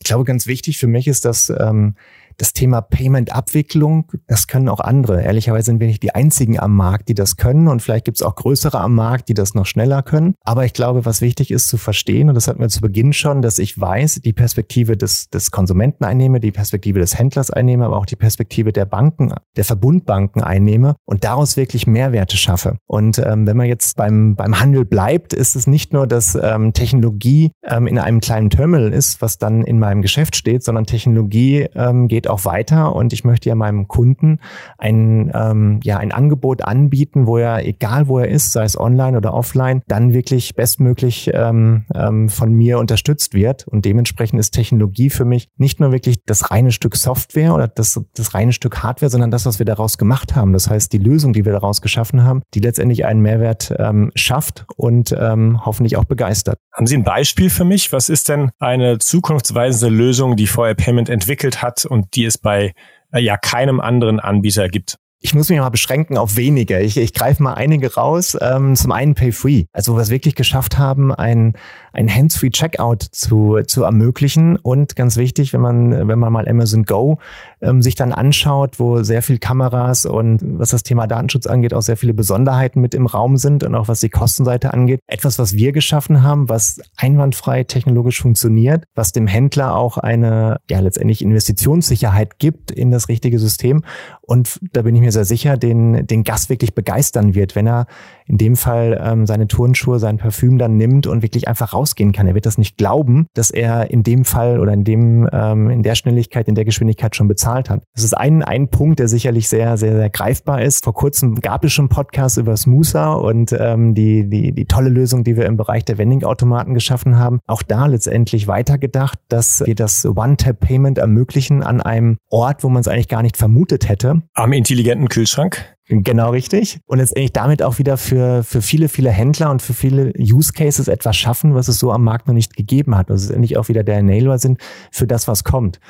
Ich 0.00 0.04
glaube, 0.04 0.24
ganz 0.24 0.46
wichtig 0.46 0.78
für 0.78 0.86
mich 0.86 1.06
ist, 1.06 1.24
dass 1.24 1.50
ähm, 1.50 1.94
das 2.40 2.54
Thema 2.54 2.80
Payment-Abwicklung, 2.80 4.10
das 4.26 4.46
können 4.46 4.68
auch 4.68 4.80
andere. 4.80 5.22
Ehrlicherweise 5.22 5.66
sind 5.66 5.80
wir 5.80 5.86
nicht 5.86 6.02
die 6.02 6.14
einzigen 6.14 6.58
am 6.58 6.74
Markt, 6.74 7.08
die 7.08 7.14
das 7.14 7.36
können 7.36 7.68
und 7.68 7.82
vielleicht 7.82 8.06
gibt 8.06 8.16
es 8.16 8.22
auch 8.22 8.34
größere 8.34 8.80
am 8.80 8.94
Markt, 8.94 9.28
die 9.28 9.34
das 9.34 9.54
noch 9.54 9.66
schneller 9.66 10.02
können. 10.02 10.34
Aber 10.42 10.64
ich 10.64 10.72
glaube, 10.72 11.04
was 11.04 11.20
wichtig 11.20 11.50
ist 11.50 11.68
zu 11.68 11.76
verstehen, 11.76 12.30
und 12.30 12.34
das 12.34 12.48
hatten 12.48 12.60
wir 12.60 12.68
zu 12.68 12.80
Beginn 12.80 13.12
schon, 13.12 13.42
dass 13.42 13.58
ich 13.58 13.78
weiß, 13.78 14.20
die 14.24 14.32
Perspektive 14.32 14.96
des, 14.96 15.28
des 15.28 15.50
Konsumenten 15.50 16.04
einnehme, 16.04 16.40
die 16.40 16.50
Perspektive 16.50 16.98
des 16.98 17.18
Händlers 17.18 17.50
einnehme, 17.50 17.84
aber 17.84 17.98
auch 17.98 18.06
die 18.06 18.16
Perspektive 18.16 18.72
der 18.72 18.86
Banken, 18.86 19.34
der 19.56 19.64
Verbundbanken 19.64 20.42
einnehme 20.42 20.96
und 21.04 21.24
daraus 21.24 21.58
wirklich 21.58 21.86
Mehrwerte 21.86 22.38
schaffe. 22.38 22.78
Und 22.86 23.18
ähm, 23.18 23.46
wenn 23.46 23.56
man 23.58 23.66
jetzt 23.66 23.96
beim, 23.96 24.34
beim 24.34 24.58
Handel 24.58 24.86
bleibt, 24.86 25.34
ist 25.34 25.56
es 25.56 25.66
nicht 25.66 25.92
nur, 25.92 26.06
dass 26.06 26.38
ähm, 26.40 26.72
Technologie 26.72 27.52
ähm, 27.66 27.86
in 27.86 27.98
einem 27.98 28.20
kleinen 28.20 28.48
Terminal 28.48 28.94
ist, 28.94 29.20
was 29.20 29.36
dann 29.36 29.62
in 29.62 29.78
meinem 29.78 30.00
Geschäft 30.00 30.36
steht, 30.36 30.62
sondern 30.62 30.86
Technologie 30.86 31.68
ähm, 31.74 32.08
geht 32.08 32.29
auch 32.30 32.44
weiter 32.44 32.94
und 32.94 33.12
ich 33.12 33.24
möchte 33.24 33.48
ja 33.48 33.54
meinem 33.54 33.88
Kunden 33.88 34.38
ein, 34.78 35.30
ähm, 35.34 35.80
ja, 35.82 35.98
ein 35.98 36.12
Angebot 36.12 36.62
anbieten, 36.62 37.26
wo 37.26 37.36
er, 37.38 37.66
egal 37.66 38.08
wo 38.08 38.18
er 38.18 38.28
ist, 38.28 38.52
sei 38.52 38.64
es 38.64 38.78
online 38.78 39.16
oder 39.16 39.34
offline, 39.34 39.82
dann 39.88 40.12
wirklich 40.12 40.54
bestmöglich 40.54 41.30
ähm, 41.34 41.84
ähm, 41.94 42.28
von 42.28 42.52
mir 42.52 42.78
unterstützt 42.78 43.34
wird. 43.34 43.66
Und 43.68 43.84
dementsprechend 43.84 44.40
ist 44.40 44.52
Technologie 44.52 45.10
für 45.10 45.24
mich 45.24 45.48
nicht 45.56 45.80
nur 45.80 45.92
wirklich 45.92 46.24
das 46.24 46.50
reine 46.50 46.72
Stück 46.72 46.96
Software 46.96 47.54
oder 47.54 47.68
das, 47.68 48.00
das 48.14 48.34
reine 48.34 48.52
Stück 48.52 48.82
Hardware, 48.82 49.10
sondern 49.10 49.30
das, 49.30 49.46
was 49.46 49.58
wir 49.58 49.66
daraus 49.66 49.98
gemacht 49.98 50.36
haben. 50.36 50.52
Das 50.52 50.68
heißt, 50.68 50.92
die 50.92 50.98
Lösung, 50.98 51.32
die 51.32 51.44
wir 51.44 51.52
daraus 51.52 51.82
geschaffen 51.82 52.24
haben, 52.24 52.42
die 52.54 52.60
letztendlich 52.60 53.04
einen 53.04 53.20
Mehrwert 53.20 53.74
ähm, 53.78 54.10
schafft 54.14 54.66
und 54.76 55.14
ähm, 55.18 55.64
hoffentlich 55.64 55.96
auch 55.96 56.04
begeistert. 56.04 56.58
Haben 56.72 56.86
Sie 56.86 56.96
ein 56.96 57.04
Beispiel 57.04 57.50
für 57.50 57.64
mich? 57.64 57.92
Was 57.92 58.08
ist 58.08 58.28
denn 58.28 58.50
eine 58.58 58.98
zukunftsweisende 58.98 59.94
Lösung, 59.94 60.36
die 60.36 60.46
vorher 60.46 60.74
Payment 60.74 61.08
entwickelt 61.08 61.62
hat 61.62 61.84
und 61.84 62.14
die 62.14 62.19
es 62.24 62.38
bei 62.38 62.72
äh, 63.12 63.20
ja 63.20 63.36
keinem 63.36 63.80
anderen 63.80 64.20
Anbieter 64.20 64.68
gibt? 64.68 64.96
Ich 65.22 65.34
muss 65.34 65.50
mich 65.50 65.58
mal 65.58 65.68
beschränken 65.68 66.16
auf 66.16 66.36
wenige. 66.36 66.80
Ich, 66.80 66.96
ich 66.96 67.12
greife 67.12 67.42
mal 67.42 67.52
einige 67.52 67.94
raus. 67.94 68.38
Ähm, 68.40 68.74
zum 68.74 68.92
einen 68.92 69.14
Pay 69.14 69.32
Free. 69.32 69.64
Also 69.72 69.92
wo 69.92 69.96
wir 69.96 70.02
es 70.02 70.08
wirklich 70.08 70.34
geschafft 70.34 70.78
haben, 70.78 71.14
ein, 71.14 71.54
ein 71.92 72.14
Hands-Free 72.14 72.50
Checkout 72.50 73.02
zu, 73.02 73.58
zu 73.66 73.84
ermöglichen. 73.84 74.56
Und 74.56 74.96
ganz 74.96 75.16
wichtig, 75.16 75.52
wenn 75.52 75.60
man, 75.60 76.08
wenn 76.08 76.18
man 76.18 76.32
mal 76.32 76.48
Amazon 76.48 76.84
Go 76.84 77.18
ähm, 77.60 77.82
sich 77.82 77.94
dann 77.94 78.12
anschaut, 78.12 78.78
wo 78.78 79.02
sehr 79.02 79.22
viel 79.22 79.38
Kameras 79.38 80.06
und 80.06 80.40
was 80.42 80.70
das 80.70 80.82
Thema 80.82 81.06
Datenschutz 81.06 81.46
angeht, 81.46 81.74
auch 81.74 81.82
sehr 81.82 81.96
viele 81.96 82.14
Besonderheiten 82.14 82.80
mit 82.80 82.94
im 82.94 83.06
Raum 83.06 83.36
sind 83.36 83.64
und 83.64 83.74
auch 83.74 83.88
was 83.88 84.00
die 84.00 84.08
Kostenseite 84.08 84.72
angeht. 84.72 85.00
Etwas, 85.06 85.38
was 85.38 85.54
wir 85.54 85.72
geschaffen 85.72 86.22
haben, 86.22 86.48
was 86.48 86.80
einwandfrei 86.96 87.64
technologisch 87.64 88.20
funktioniert, 88.20 88.84
was 88.94 89.12
dem 89.12 89.26
Händler 89.26 89.76
auch 89.76 89.98
eine, 89.98 90.58
ja, 90.70 90.80
letztendlich 90.80 91.22
Investitionssicherheit 91.22 92.38
gibt 92.38 92.70
in 92.70 92.90
das 92.90 93.08
richtige 93.08 93.38
System. 93.38 93.84
Und 94.20 94.58
da 94.72 94.82
bin 94.82 94.94
ich 94.94 95.00
mir 95.00 95.12
sehr 95.12 95.24
sicher, 95.24 95.56
den, 95.56 96.06
den 96.06 96.24
Gast 96.24 96.50
wirklich 96.50 96.74
begeistern 96.74 97.34
wird, 97.34 97.56
wenn 97.56 97.66
er 97.66 97.86
in 98.30 98.38
dem 98.38 98.54
Fall 98.54 99.00
ähm, 99.02 99.26
seine 99.26 99.48
Turnschuhe, 99.48 99.98
sein 99.98 100.18
Parfüm 100.18 100.56
dann 100.56 100.76
nimmt 100.76 101.08
und 101.08 101.22
wirklich 101.22 101.48
einfach 101.48 101.72
rausgehen 101.72 102.12
kann. 102.12 102.28
Er 102.28 102.34
wird 102.36 102.46
das 102.46 102.58
nicht 102.58 102.76
glauben, 102.76 103.26
dass 103.34 103.50
er 103.50 103.90
in 103.90 104.04
dem 104.04 104.24
Fall 104.24 104.60
oder 104.60 104.72
in 104.72 104.84
dem 104.84 105.28
ähm, 105.32 105.68
in 105.68 105.82
der 105.82 105.96
Schnelligkeit, 105.96 106.46
in 106.46 106.54
der 106.54 106.64
Geschwindigkeit 106.64 107.16
schon 107.16 107.26
bezahlt 107.26 107.68
hat. 107.68 107.82
Das 107.94 108.04
ist 108.04 108.16
ein 108.16 108.44
ein 108.44 108.68
Punkt, 108.68 109.00
der 109.00 109.08
sicherlich 109.08 109.48
sehr 109.48 109.76
sehr 109.76 109.96
sehr 109.96 110.10
greifbar 110.10 110.62
ist. 110.62 110.84
Vor 110.84 110.94
kurzem 110.94 111.34
gab 111.40 111.64
es 111.64 111.72
schon 111.72 111.88
Podcasts 111.88 112.38
über 112.38 112.56
Smoother 112.56 113.20
und 113.20 113.52
ähm, 113.58 113.94
die 113.96 114.28
die 114.28 114.52
die 114.52 114.66
tolle 114.66 114.90
Lösung, 114.90 115.24
die 115.24 115.36
wir 115.36 115.46
im 115.46 115.56
Bereich 115.56 115.84
der 115.84 115.98
Vending-Automaten 115.98 116.72
geschaffen 116.74 117.18
haben. 117.18 117.40
Auch 117.48 117.62
da 117.64 117.86
letztendlich 117.86 118.46
weitergedacht, 118.46 119.18
dass 119.28 119.64
wir 119.66 119.74
das 119.74 120.06
One-Tap-Payment 120.06 120.98
ermöglichen 120.98 121.64
an 121.64 121.80
einem 121.80 122.18
Ort, 122.30 122.62
wo 122.62 122.68
man 122.68 122.80
es 122.80 122.86
eigentlich 122.86 123.08
gar 123.08 123.22
nicht 123.22 123.36
vermutet 123.36 123.88
hätte. 123.88 124.22
Am 124.34 124.52
intelligenten 124.52 125.08
Kühlschrank? 125.08 125.74
Genau 125.92 126.30
richtig. 126.30 126.78
Und 126.86 126.98
letztendlich 126.98 127.32
damit 127.32 127.64
auch 127.64 127.80
wieder 127.80 127.96
für, 127.96 128.44
für 128.44 128.62
viele, 128.62 128.88
viele 128.88 129.10
Händler 129.10 129.50
und 129.50 129.60
für 129.60 129.74
viele 129.74 130.12
Use 130.16 130.52
Cases 130.52 130.86
etwas 130.86 131.16
schaffen, 131.16 131.56
was 131.56 131.66
es 131.66 131.80
so 131.80 131.90
am 131.90 132.04
Markt 132.04 132.28
noch 132.28 132.34
nicht 132.34 132.56
gegeben 132.56 132.96
hat. 132.96 133.10
Also 133.10 133.32
endlich 133.32 133.56
auch 133.56 133.68
wieder 133.68 133.82
der 133.82 133.96
Enabler 133.98 134.38
sind 134.38 134.60
für 134.92 135.08
das, 135.08 135.26
was 135.26 135.42
kommt. 135.42 135.80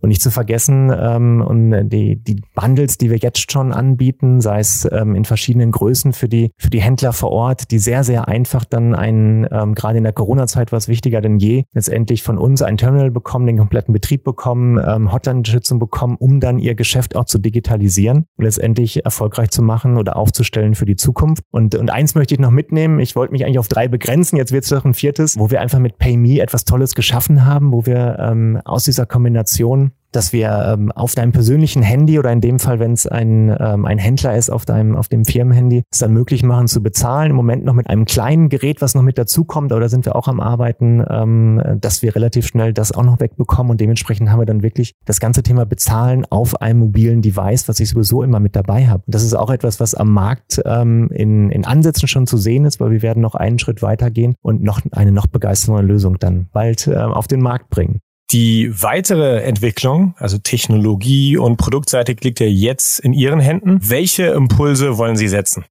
Und 0.00 0.08
nicht 0.08 0.22
zu 0.22 0.30
vergessen, 0.30 0.92
ähm, 0.96 1.42
und 1.46 1.88
die, 1.90 2.16
die 2.16 2.42
Bundles, 2.54 2.98
die 2.98 3.10
wir 3.10 3.18
jetzt 3.18 3.50
schon 3.50 3.72
anbieten, 3.72 4.40
sei 4.40 4.60
es 4.60 4.88
ähm, 4.90 5.14
in 5.14 5.24
verschiedenen 5.24 5.72
Größen 5.72 6.12
für 6.12 6.28
die, 6.28 6.52
für 6.56 6.70
die 6.70 6.80
Händler 6.80 7.12
vor 7.12 7.30
Ort, 7.30 7.70
die 7.70 7.78
sehr, 7.78 8.04
sehr 8.04 8.28
einfach 8.28 8.64
dann 8.64 8.94
einen, 8.94 9.46
ähm, 9.50 9.74
gerade 9.74 9.98
in 9.98 10.04
der 10.04 10.12
Corona-Zeit 10.12 10.72
war 10.72 10.78
es 10.78 10.88
wichtiger 10.88 11.20
denn 11.20 11.38
je, 11.38 11.64
letztendlich 11.72 12.22
von 12.22 12.38
uns 12.38 12.62
ein 12.62 12.76
Terminal 12.76 13.10
bekommen, 13.10 13.46
den 13.46 13.58
kompletten 13.58 13.92
Betrieb 13.92 14.24
bekommen, 14.24 14.78
ähm, 14.84 15.12
Hotline-Unterstützung 15.12 15.78
bekommen, 15.78 16.16
um 16.18 16.40
dann 16.40 16.58
ihr 16.58 16.74
Geschäft 16.74 17.16
auch 17.16 17.24
zu 17.24 17.38
digitalisieren 17.38 18.26
und 18.36 18.44
letztendlich 18.44 19.04
erfolgreich 19.04 19.50
zu 19.50 19.62
machen 19.62 19.96
oder 19.96 20.16
aufzustellen 20.16 20.74
für 20.74 20.86
die 20.86 20.96
Zukunft. 20.96 21.44
Und, 21.50 21.74
und 21.74 21.90
eins 21.90 22.14
möchte 22.14 22.34
ich 22.34 22.40
noch 22.40 22.50
mitnehmen. 22.50 23.00
Ich 23.00 23.16
wollte 23.16 23.32
mich 23.32 23.44
eigentlich 23.44 23.58
auf 23.58 23.68
drei 23.68 23.88
begrenzen. 23.88 24.36
Jetzt 24.36 24.52
wird 24.52 24.64
es 24.64 24.70
doch 24.70 24.84
ein 24.84 24.94
viertes, 24.94 25.38
wo 25.38 25.50
wir 25.50 25.60
einfach 25.60 25.78
mit 25.78 25.98
PayMe 25.98 26.40
etwas 26.40 26.64
Tolles 26.64 26.94
geschaffen 26.94 27.44
haben, 27.44 27.72
wo 27.72 27.86
wir 27.86 28.18
ähm, 28.18 28.60
aus 28.64 28.84
dieser 28.84 29.06
Kombination 29.06 29.89
dass 30.12 30.32
wir 30.32 30.74
ähm, 30.74 30.92
auf 30.92 31.14
deinem 31.14 31.32
persönlichen 31.32 31.82
Handy 31.82 32.18
oder 32.18 32.32
in 32.32 32.40
dem 32.40 32.58
Fall, 32.58 32.80
wenn 32.80 32.92
es 32.92 33.06
ein, 33.06 33.54
ähm, 33.60 33.84
ein 33.84 33.98
Händler 33.98 34.36
ist, 34.36 34.50
auf 34.50 34.64
deinem, 34.64 34.96
auf 34.96 35.08
dem 35.08 35.24
Firmenhandy, 35.24 35.84
es 35.90 35.98
dann 35.98 36.12
möglich 36.12 36.42
machen 36.42 36.66
zu 36.66 36.82
bezahlen. 36.82 37.30
Im 37.30 37.36
Moment 37.36 37.64
noch 37.64 37.74
mit 37.74 37.88
einem 37.88 38.04
kleinen 38.04 38.48
Gerät, 38.48 38.80
was 38.80 38.94
noch 38.94 39.02
mit 39.02 39.18
dazukommt, 39.18 39.72
aber 39.72 39.80
da 39.80 39.88
sind 39.88 40.04
wir 40.06 40.16
auch 40.16 40.28
am 40.28 40.40
Arbeiten, 40.40 41.04
ähm, 41.08 41.62
dass 41.80 42.02
wir 42.02 42.14
relativ 42.14 42.46
schnell 42.46 42.72
das 42.72 42.92
auch 42.92 43.04
noch 43.04 43.20
wegbekommen 43.20 43.70
und 43.70 43.80
dementsprechend 43.80 44.30
haben 44.30 44.40
wir 44.40 44.46
dann 44.46 44.62
wirklich 44.62 44.92
das 45.04 45.20
ganze 45.20 45.42
Thema 45.42 45.64
Bezahlen 45.64 46.24
auf 46.28 46.60
einem 46.60 46.80
mobilen 46.80 47.22
Device, 47.22 47.68
was 47.68 47.80
ich 47.80 47.90
sowieso 47.90 48.22
immer 48.22 48.40
mit 48.40 48.56
dabei 48.56 48.86
habe. 48.86 49.02
Das 49.06 49.22
ist 49.22 49.34
auch 49.34 49.50
etwas, 49.50 49.80
was 49.80 49.94
am 49.94 50.12
Markt 50.12 50.60
ähm, 50.64 51.08
in, 51.12 51.50
in 51.50 51.64
Ansätzen 51.64 52.08
schon 52.08 52.26
zu 52.26 52.36
sehen 52.36 52.64
ist, 52.64 52.80
weil 52.80 52.90
wir 52.90 53.02
werden 53.02 53.22
noch 53.22 53.34
einen 53.34 53.58
Schritt 53.58 53.82
weitergehen 53.82 54.34
und 54.42 54.62
noch 54.62 54.80
eine 54.92 55.12
noch 55.12 55.26
begeisternde 55.26 55.82
Lösung 55.82 56.18
dann 56.18 56.48
bald 56.52 56.86
äh, 56.86 56.96
auf 56.96 57.28
den 57.28 57.40
Markt 57.40 57.70
bringen. 57.70 58.00
Die 58.32 58.70
weitere 58.80 59.42
Entwicklung, 59.42 60.14
also 60.18 60.38
Technologie 60.38 61.36
und 61.36 61.56
produktseitig, 61.56 62.22
liegt 62.22 62.38
ja 62.38 62.46
jetzt 62.46 63.00
in 63.00 63.12
Ihren 63.12 63.40
Händen. 63.40 63.80
Welche 63.82 64.26
Impulse 64.26 64.98
wollen 64.98 65.16
Sie 65.16 65.26
setzen? 65.26 65.64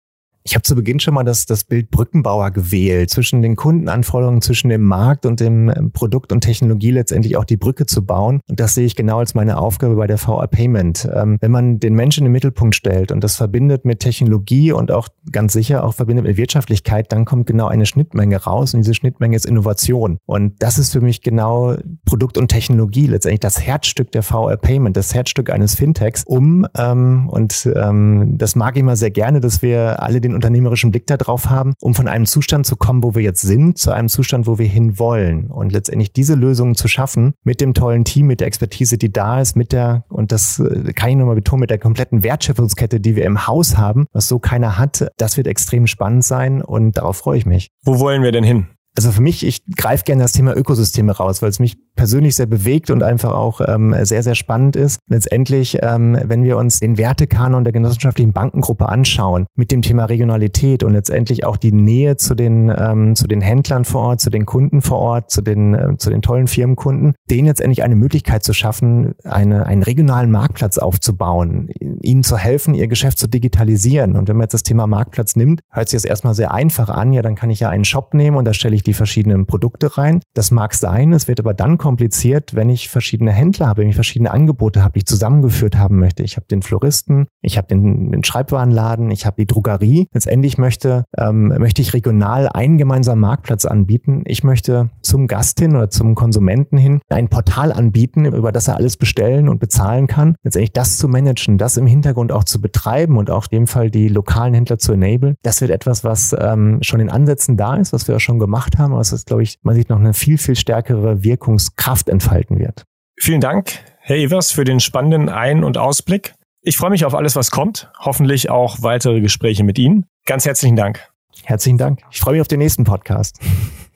Ich 0.49 0.55
habe 0.55 0.63
zu 0.63 0.73
Beginn 0.73 0.99
schon 0.99 1.13
mal 1.13 1.23
das, 1.23 1.45
das 1.45 1.63
Bild 1.63 1.91
Brückenbauer 1.91 2.49
gewählt, 2.49 3.11
zwischen 3.11 3.43
den 3.43 3.55
Kundenanforderungen, 3.55 4.41
zwischen 4.41 4.69
dem 4.69 4.81
Markt 4.81 5.27
und 5.27 5.39
dem 5.39 5.69
ähm, 5.69 5.91
Produkt 5.91 6.31
und 6.31 6.41
Technologie 6.41 6.89
letztendlich 6.89 7.37
auch 7.37 7.45
die 7.45 7.55
Brücke 7.55 7.85
zu 7.85 8.03
bauen. 8.03 8.41
Und 8.49 8.59
das 8.59 8.73
sehe 8.73 8.87
ich 8.87 8.95
genau 8.95 9.19
als 9.19 9.35
meine 9.35 9.59
Aufgabe 9.59 9.95
bei 9.95 10.07
der 10.07 10.17
VR 10.17 10.47
Payment. 10.47 11.07
Ähm, 11.13 11.37
wenn 11.39 11.51
man 11.51 11.79
den 11.79 11.93
Menschen 11.93 12.25
im 12.25 12.31
Mittelpunkt 12.31 12.73
stellt 12.73 13.11
und 13.11 13.23
das 13.23 13.35
verbindet 13.35 13.85
mit 13.85 13.99
Technologie 13.99 14.71
und 14.71 14.91
auch 14.91 15.09
ganz 15.31 15.53
sicher 15.53 15.83
auch 15.83 15.93
verbindet 15.93 16.25
mit 16.25 16.37
Wirtschaftlichkeit, 16.37 17.11
dann 17.11 17.25
kommt 17.25 17.45
genau 17.45 17.67
eine 17.67 17.85
Schnittmenge 17.85 18.37
raus 18.37 18.73
und 18.73 18.79
diese 18.79 18.95
Schnittmenge 18.95 19.35
ist 19.35 19.45
Innovation. 19.45 20.17
Und 20.25 20.63
das 20.63 20.79
ist 20.79 20.93
für 20.93 21.01
mich 21.01 21.21
genau 21.21 21.75
Produkt 22.05 22.39
und 22.39 22.47
Technologie, 22.47 23.05
letztendlich 23.05 23.41
das 23.41 23.61
Herzstück 23.61 24.11
der 24.13 24.23
VR 24.23 24.57
Payment, 24.57 24.97
das 24.97 25.13
Herzstück 25.13 25.51
eines 25.51 25.75
Fintechs, 25.75 26.23
um, 26.23 26.65
ähm, 26.75 27.29
und 27.29 27.71
ähm, 27.75 28.39
das 28.39 28.55
mag 28.55 28.77
ich 28.77 28.79
immer 28.79 28.95
sehr 28.95 29.11
gerne, 29.11 29.41
dass 29.41 29.61
wir 29.61 30.01
alle 30.01 30.19
den 30.21 30.38
unternehmerischen 30.39 30.91
Blick 30.91 31.05
darauf 31.05 31.49
haben, 31.49 31.73
um 31.81 31.93
von 31.93 32.07
einem 32.07 32.25
Zustand 32.25 32.65
zu 32.65 32.77
kommen, 32.77 33.03
wo 33.03 33.13
wir 33.13 33.21
jetzt 33.21 33.41
sind, 33.41 33.77
zu 33.77 33.91
einem 33.91 34.07
Zustand, 34.07 34.47
wo 34.47 34.57
wir 34.57 34.67
hin 34.67 34.97
wollen. 34.97 35.51
Und 35.51 35.73
letztendlich 35.73 36.13
diese 36.13 36.35
Lösungen 36.35 36.75
zu 36.75 36.87
schaffen 36.87 37.33
mit 37.43 37.59
dem 37.59 37.73
tollen 37.73 38.05
Team, 38.05 38.27
mit 38.27 38.39
der 38.39 38.47
Expertise, 38.47 38.97
die 38.97 39.11
da 39.11 39.41
ist, 39.41 39.57
mit 39.57 39.73
der, 39.73 40.05
und 40.07 40.31
das 40.31 40.59
äh, 40.59 40.93
kann 40.93 41.09
ich 41.09 41.15
nochmal 41.17 41.35
betonen, 41.35 41.59
mit 41.61 41.69
der 41.69 41.77
kompletten 41.77 42.23
Wertschöpfungskette, 42.23 43.01
die 43.01 43.17
wir 43.17 43.25
im 43.25 43.47
Haus 43.47 43.77
haben, 43.77 44.05
was 44.13 44.27
so 44.27 44.39
keiner 44.39 44.77
hat, 44.77 45.09
das 45.17 45.35
wird 45.35 45.47
extrem 45.47 45.87
spannend 45.87 46.23
sein 46.23 46.61
und 46.61 46.97
darauf 46.97 47.17
freue 47.17 47.37
ich 47.37 47.45
mich. 47.45 47.71
Wo 47.83 47.99
wollen 47.99 48.23
wir 48.23 48.31
denn 48.31 48.45
hin? 48.45 48.67
Also 48.95 49.11
für 49.11 49.21
mich, 49.21 49.45
ich 49.45 49.63
greife 49.77 50.03
gerne 50.03 50.21
das 50.23 50.33
Thema 50.33 50.55
Ökosysteme 50.57 51.11
raus, 51.13 51.41
weil 51.41 51.49
es 51.49 51.59
mich 51.59 51.77
persönlich 51.95 52.35
sehr 52.35 52.47
bewegt 52.47 52.89
und 52.89 53.03
einfach 53.03 53.33
auch 53.33 53.61
ähm, 53.65 53.95
sehr, 54.03 54.23
sehr 54.23 54.35
spannend 54.35 54.75
ist. 54.75 54.99
Letztendlich, 55.07 55.77
ähm, 55.81 56.17
wenn 56.23 56.43
wir 56.43 56.57
uns 56.57 56.79
den 56.79 56.97
Wertekanon 56.97 57.63
der 57.63 57.73
genossenschaftlichen 57.73 58.33
Bankengruppe 58.33 58.89
anschauen, 58.89 59.45
mit 59.55 59.71
dem 59.71 59.81
Thema 59.81 60.05
Regionalität 60.05 60.83
und 60.83 60.93
letztendlich 60.93 61.45
auch 61.45 61.57
die 61.57 61.71
Nähe 61.71 62.17
zu 62.17 62.35
den, 62.35 62.73
ähm, 62.75 63.15
zu 63.15 63.27
den 63.27 63.41
Händlern 63.41 63.85
vor 63.85 64.01
Ort, 64.01 64.21
zu 64.21 64.29
den 64.29 64.45
Kunden 64.45 64.81
vor 64.81 64.99
Ort, 64.99 65.29
zu 65.29 65.41
den, 65.41 65.73
äh, 65.73 65.97
zu 65.97 66.09
den 66.09 66.21
tollen 66.21 66.47
Firmenkunden, 66.47 67.13
denen 67.29 67.47
letztendlich 67.47 67.83
eine 67.83 67.95
Möglichkeit 67.95 68.43
zu 68.43 68.53
schaffen, 68.53 69.13
eine, 69.23 69.65
einen 69.65 69.83
regionalen 69.83 70.31
Marktplatz 70.31 70.77
aufzubauen, 70.77 71.69
ihnen 72.01 72.23
zu 72.23 72.37
helfen, 72.37 72.73
ihr 72.73 72.87
Geschäft 72.87 73.17
zu 73.17 73.27
digitalisieren. 73.27 74.15
Und 74.15 74.27
wenn 74.29 74.37
man 74.37 74.45
jetzt 74.45 74.53
das 74.53 74.63
Thema 74.63 74.87
Marktplatz 74.87 75.35
nimmt, 75.35 75.61
hört 75.69 75.89
sich 75.89 75.97
das 75.97 76.05
erstmal 76.05 76.33
sehr 76.33 76.53
einfach 76.53 76.89
an. 76.89 77.13
Ja, 77.13 77.21
dann 77.21 77.35
kann 77.35 77.49
ich 77.49 77.59
ja 77.59 77.69
einen 77.69 77.85
Shop 77.85 78.13
nehmen 78.13 78.37
und 78.37 78.45
da 78.45 78.53
stelle 78.53 78.75
ich 78.75 78.78
die 78.83 78.93
verschiedenen 78.93 79.45
Produkte 79.45 79.97
rein. 79.97 80.21
Das 80.33 80.51
mag 80.51 80.73
sein, 80.73 81.13
es 81.13 81.27
wird 81.27 81.39
aber 81.39 81.53
dann 81.53 81.77
kompliziert, 81.77 82.55
wenn 82.55 82.69
ich 82.69 82.89
verschiedene 82.89 83.31
Händler 83.31 83.67
habe, 83.67 83.81
wenn 83.81 83.89
ich 83.89 83.95
verschiedene 83.95 84.31
Angebote 84.31 84.83
habe, 84.83 84.93
die 84.93 84.99
ich 84.99 85.05
zusammengeführt 85.05 85.77
haben 85.77 85.99
möchte. 85.99 86.23
Ich 86.23 86.35
habe 86.35 86.47
den 86.47 86.61
Floristen, 86.61 87.27
ich 87.41 87.57
habe 87.57 87.67
den, 87.67 88.11
den 88.11 88.23
Schreibwarenladen, 88.23 89.11
ich 89.11 89.25
habe 89.25 89.37
die 89.37 89.45
Drogerie. 89.45 90.07
Letztendlich 90.13 90.57
möchte, 90.57 91.05
ähm, 91.17 91.47
möchte 91.47 91.81
ich 91.81 91.93
regional 91.93 92.49
einen 92.49 92.77
gemeinsamen 92.77 93.21
Marktplatz 93.21 93.65
anbieten. 93.65 94.23
Ich 94.25 94.43
möchte 94.43 94.89
zum 95.01 95.27
Gast 95.27 95.59
hin 95.59 95.75
oder 95.75 95.89
zum 95.89 96.15
Konsumenten 96.15 96.77
hin 96.77 97.01
ein 97.09 97.29
Portal 97.29 97.71
anbieten, 97.71 98.25
über 98.25 98.51
das 98.51 98.67
er 98.67 98.77
alles 98.77 98.97
bestellen 98.97 99.49
und 99.49 99.59
bezahlen 99.59 100.07
kann. 100.07 100.35
Letztendlich 100.43 100.73
das 100.73 100.97
zu 100.97 101.07
managen, 101.07 101.57
das 101.57 101.77
im 101.77 101.87
Hintergrund 101.87 102.31
auch 102.31 102.43
zu 102.43 102.61
betreiben 102.61 103.17
und 103.17 103.29
auch 103.29 103.47
in 103.49 103.59
dem 103.59 103.67
Fall 103.67 103.89
die 103.89 104.07
lokalen 104.07 104.53
Händler 104.53 104.77
zu 104.77 104.93
enablen. 104.93 105.35
Das 105.41 105.61
wird 105.61 105.71
etwas, 105.71 106.03
was 106.03 106.35
ähm, 106.39 106.79
schon 106.81 106.99
in 106.99 107.09
Ansätzen 107.09 107.57
da 107.57 107.75
ist, 107.75 107.93
was 107.93 108.07
wir 108.07 108.15
auch 108.15 108.19
schon 108.19 108.39
gemacht 108.69 108.79
haben, 108.79 108.91
aber 108.93 109.01
es 109.01 109.11
ist, 109.11 109.27
glaube 109.27 109.43
ich, 109.43 109.59
man 109.63 109.75
sieht 109.75 109.89
noch 109.89 109.99
eine 109.99 110.13
viel, 110.13 110.37
viel 110.37 110.55
stärkere 110.55 111.23
Wirkungskraft 111.23 112.09
entfalten 112.09 112.59
wird. 112.59 112.83
Vielen 113.19 113.41
Dank, 113.41 113.71
Herr 113.99 114.15
Evers, 114.15 114.51
für 114.51 114.63
den 114.63 114.79
spannenden 114.79 115.29
Ein- 115.29 115.63
und 115.63 115.77
Ausblick. 115.77 116.33
Ich 116.61 116.77
freue 116.77 116.89
mich 116.89 117.05
auf 117.05 117.15
alles, 117.15 117.35
was 117.35 117.51
kommt. 117.51 117.91
Hoffentlich 117.99 118.49
auch 118.49 118.77
weitere 118.81 119.21
Gespräche 119.21 119.63
mit 119.63 119.77
Ihnen. 119.79 120.05
Ganz 120.25 120.45
herzlichen 120.45 120.75
Dank. 120.75 121.07
Herzlichen 121.43 121.77
Dank. 121.77 121.99
Ich 122.11 122.19
freue 122.19 122.33
mich 122.33 122.41
auf 122.41 122.47
den 122.47 122.59
nächsten 122.59 122.83
Podcast. 122.83 123.39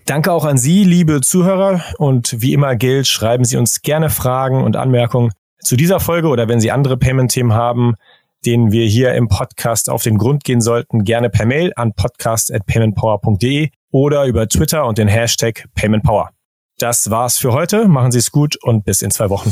Danke 0.05 0.31
auch 0.31 0.45
an 0.45 0.57
Sie, 0.57 0.83
liebe 0.83 1.21
Zuhörer. 1.21 1.81
Und 1.97 2.41
wie 2.41 2.53
immer 2.53 2.75
gilt, 2.75 3.07
schreiben 3.07 3.45
Sie 3.45 3.57
uns 3.57 3.81
gerne 3.81 4.09
Fragen 4.09 4.63
und 4.63 4.75
Anmerkungen 4.75 5.31
zu 5.59 5.75
dieser 5.77 5.99
Folge 5.99 6.27
oder 6.27 6.47
wenn 6.47 6.59
Sie 6.59 6.71
andere 6.71 6.97
Payment-Themen 6.97 7.53
haben, 7.53 7.95
denen 8.45 8.71
wir 8.71 8.85
hier 8.85 9.13
im 9.15 9.27
Podcast 9.27 9.89
auf 9.89 10.03
den 10.03 10.17
Grund 10.17 10.43
gehen 10.43 10.61
sollten, 10.61 11.03
gerne 11.03 11.29
per 11.29 11.45
Mail 11.45 11.73
an 11.75 11.93
podcast.paymentpower.de 11.93 13.69
oder 13.91 14.25
über 14.25 14.47
Twitter 14.47 14.85
und 14.85 14.97
den 14.97 15.07
Hashtag 15.07 15.65
PaymentPower. 15.75 16.29
Das 16.79 17.09
war's 17.09 17.37
für 17.37 17.53
heute. 17.53 17.87
Machen 17.87 18.11
Sie 18.11 18.19
es 18.19 18.31
gut 18.31 18.57
und 18.63 18.85
bis 18.85 19.01
in 19.01 19.11
zwei 19.11 19.29
Wochen. 19.29 19.51